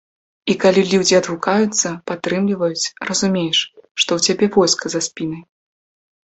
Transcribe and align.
І 0.51 0.53
калі 0.61 0.81
людзі 0.93 1.17
адгукаюцца, 1.17 1.87
падтрымліваюць, 2.11 2.91
разумееш, 3.11 3.59
што 4.01 4.09
ў 4.19 4.31
цябе 4.31 4.45
войска 4.57 4.85
за 4.95 4.99
спінай. 5.11 5.41